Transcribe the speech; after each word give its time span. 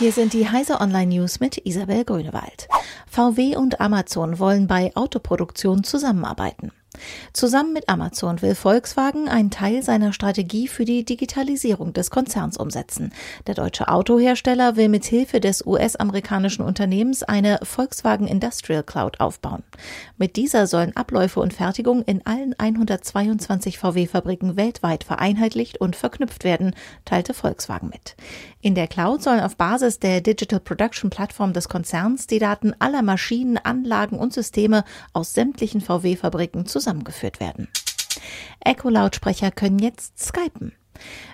Hier 0.00 0.12
sind 0.12 0.32
die 0.32 0.48
Heise 0.48 0.80
Online 0.80 1.14
News 1.14 1.40
mit 1.40 1.66
Isabel 1.66 2.06
Grünewald. 2.06 2.68
VW 3.06 3.56
und 3.56 3.82
Amazon 3.82 4.38
wollen 4.38 4.66
bei 4.66 4.96
Autoproduktion 4.96 5.84
zusammenarbeiten. 5.84 6.72
Zusammen 7.32 7.72
mit 7.72 7.88
Amazon 7.88 8.42
will 8.42 8.54
Volkswagen 8.54 9.28
einen 9.28 9.50
Teil 9.50 9.82
seiner 9.82 10.12
Strategie 10.12 10.68
für 10.68 10.84
die 10.84 11.04
Digitalisierung 11.04 11.92
des 11.92 12.10
Konzerns 12.10 12.56
umsetzen. 12.56 13.12
Der 13.46 13.54
deutsche 13.54 13.88
Autohersteller 13.88 14.76
will 14.76 14.88
mit 14.88 15.04
Hilfe 15.04 15.40
des 15.40 15.64
US-amerikanischen 15.66 16.64
Unternehmens 16.64 17.22
eine 17.22 17.58
Volkswagen 17.62 18.26
Industrial 18.26 18.82
Cloud 18.82 19.20
aufbauen. 19.20 19.62
Mit 20.18 20.36
dieser 20.36 20.66
sollen 20.66 20.96
Abläufe 20.96 21.40
und 21.40 21.54
Fertigung 21.54 22.02
in 22.02 22.24
allen 22.26 22.54
122 22.58 23.78
VW-Fabriken 23.78 24.56
weltweit 24.56 25.04
vereinheitlicht 25.04 25.80
und 25.80 25.96
verknüpft 25.96 26.44
werden, 26.44 26.74
teilte 27.04 27.34
Volkswagen 27.34 27.88
mit. 27.88 28.16
In 28.62 28.74
der 28.74 28.88
Cloud 28.88 29.22
sollen 29.22 29.40
auf 29.40 29.56
Basis 29.56 30.00
der 30.00 30.20
Digital 30.20 30.60
Production 30.60 31.08
Plattform 31.08 31.54
des 31.54 31.68
Konzerns 31.68 32.26
die 32.26 32.38
Daten 32.38 32.74
aller 32.78 33.02
Maschinen, 33.02 33.56
Anlagen 33.56 34.18
und 34.18 34.34
Systeme 34.34 34.84
aus 35.12 35.32
sämtlichen 35.32 35.80
VW-Fabriken 35.80 36.66
zusammengeführt 36.90 37.40
werden. 37.40 37.68
Echo-Lautsprecher 38.64 39.50
können 39.50 39.78
jetzt 39.78 40.18
skypen. 40.18 40.72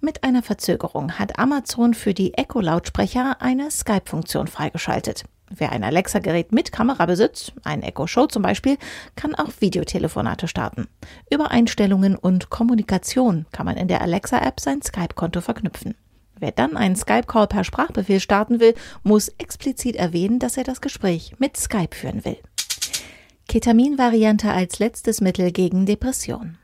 Mit 0.00 0.24
einer 0.24 0.42
Verzögerung 0.42 1.18
hat 1.18 1.38
Amazon 1.38 1.94
für 1.94 2.14
die 2.14 2.34
Echo-Lautsprecher 2.34 3.40
eine 3.40 3.70
Skype-Funktion 3.70 4.48
freigeschaltet. 4.48 5.24
Wer 5.54 5.70
ein 5.70 5.84
Alexa-Gerät 5.84 6.50
mit 6.50 6.72
Kamera 6.72 7.04
besitzt, 7.04 7.52
ein 7.62 7.82
Echo 7.82 8.06
Show 8.06 8.26
zum 8.26 8.42
Beispiel, 8.42 8.78
kann 9.14 9.34
auch 9.34 9.50
Videotelefonate 9.60 10.48
starten. 10.48 10.88
Über 11.30 11.50
Einstellungen 11.50 12.16
und 12.16 12.48
Kommunikation 12.48 13.44
kann 13.52 13.66
man 13.66 13.76
in 13.76 13.86
der 13.86 14.00
Alexa-App 14.00 14.58
sein 14.58 14.80
Skype-Konto 14.80 15.42
verknüpfen. 15.42 15.94
Wer 16.40 16.52
dann 16.52 16.76
einen 16.76 16.96
Skype-Call 16.96 17.46
per 17.46 17.62
Sprachbefehl 17.62 18.18
starten 18.18 18.58
will, 18.58 18.74
muss 19.04 19.28
explizit 19.28 19.94
erwähnen, 19.94 20.38
dass 20.38 20.56
er 20.56 20.64
das 20.64 20.80
Gespräch 20.80 21.34
mit 21.38 21.56
Skype 21.56 21.94
führen 21.94 22.24
will. 22.24 22.38
Ketamin-Variante 23.52 24.50
als 24.50 24.78
letztes 24.78 25.20
Mittel 25.20 25.52
gegen 25.52 25.84
Depression. 25.84 26.56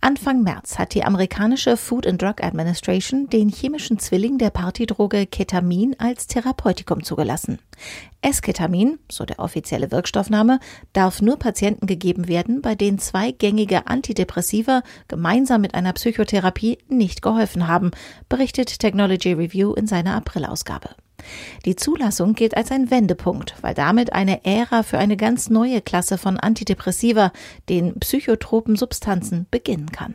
Anfang 0.00 0.42
März 0.42 0.80
hat 0.80 0.92
die 0.92 1.04
amerikanische 1.04 1.76
Food 1.76 2.08
and 2.08 2.20
Drug 2.20 2.42
Administration 2.42 3.28
den 3.28 3.48
chemischen 3.50 4.00
Zwilling 4.00 4.36
der 4.38 4.50
Partydroge 4.50 5.26
Ketamin 5.26 5.94
als 5.96 6.26
Therapeutikum 6.26 7.04
zugelassen. 7.04 7.60
Esketamin, 8.20 8.98
so 9.08 9.24
der 9.24 9.38
offizielle 9.38 9.92
Wirkstoffname, 9.92 10.58
darf 10.92 11.22
nur 11.22 11.38
Patienten 11.38 11.86
gegeben 11.86 12.26
werden, 12.26 12.62
bei 12.62 12.74
denen 12.74 12.98
zwei 12.98 13.30
gängige 13.30 13.86
Antidepressiva 13.86 14.82
gemeinsam 15.06 15.60
mit 15.60 15.76
einer 15.76 15.92
Psychotherapie 15.92 16.78
nicht 16.88 17.22
geholfen 17.22 17.68
haben, 17.68 17.92
berichtet 18.28 18.80
Technology 18.80 19.34
Review 19.34 19.72
in 19.74 19.86
seiner 19.86 20.16
Aprilausgabe. 20.16 20.96
Die 21.64 21.76
Zulassung 21.76 22.34
gilt 22.34 22.56
als 22.56 22.70
ein 22.70 22.90
Wendepunkt, 22.90 23.54
weil 23.60 23.74
damit 23.74 24.12
eine 24.12 24.44
Ära 24.44 24.82
für 24.82 24.98
eine 24.98 25.16
ganz 25.16 25.50
neue 25.50 25.80
Klasse 25.80 26.18
von 26.18 26.38
Antidepressiva, 26.38 27.32
den 27.68 27.98
psychotropen 28.00 28.76
Substanzen, 28.76 29.46
beginnen 29.50 29.90
kann. 29.92 30.14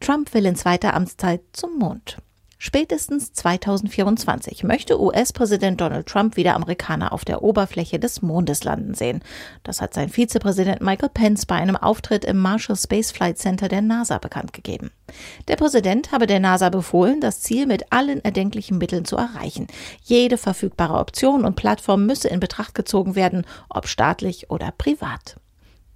Trump 0.00 0.32
will 0.34 0.46
in 0.46 0.56
zweiter 0.56 0.94
Amtszeit 0.94 1.40
zum 1.52 1.78
Mond. 1.78 2.18
Spätestens 2.60 3.32
2024 3.34 4.64
möchte 4.64 5.00
US-Präsident 5.00 5.80
Donald 5.80 6.08
Trump 6.08 6.36
wieder 6.36 6.56
Amerikaner 6.56 7.12
auf 7.12 7.24
der 7.24 7.44
Oberfläche 7.44 8.00
des 8.00 8.20
Mondes 8.20 8.64
landen 8.64 8.94
sehen. 8.94 9.22
Das 9.62 9.80
hat 9.80 9.94
sein 9.94 10.08
Vizepräsident 10.08 10.80
Michael 10.80 11.08
Pence 11.08 11.46
bei 11.46 11.54
einem 11.54 11.76
Auftritt 11.76 12.24
im 12.24 12.38
Marshall 12.38 12.74
Space 12.74 13.12
Flight 13.12 13.38
Center 13.38 13.68
der 13.68 13.80
NASA 13.80 14.18
bekannt 14.18 14.52
gegeben. 14.52 14.90
Der 15.46 15.54
Präsident 15.54 16.10
habe 16.10 16.26
der 16.26 16.40
NASA 16.40 16.68
befohlen, 16.68 17.20
das 17.20 17.42
Ziel 17.42 17.66
mit 17.66 17.92
allen 17.92 18.24
erdenklichen 18.24 18.78
Mitteln 18.78 19.04
zu 19.04 19.16
erreichen. 19.16 19.68
Jede 20.02 20.36
verfügbare 20.36 20.98
Option 20.98 21.44
und 21.44 21.54
Plattform 21.54 22.06
müsse 22.06 22.26
in 22.26 22.40
Betracht 22.40 22.74
gezogen 22.74 23.14
werden, 23.14 23.46
ob 23.68 23.86
staatlich 23.86 24.50
oder 24.50 24.72
privat. 24.76 25.36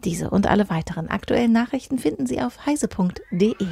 Diese 0.04 0.30
und 0.30 0.46
alle 0.46 0.70
weiteren 0.70 1.08
aktuellen 1.08 1.52
Nachrichten 1.52 1.98
finden 1.98 2.26
Sie 2.26 2.40
auf 2.40 2.66
heise.de. 2.66 3.66